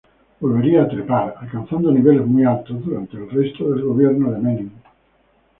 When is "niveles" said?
1.91-2.25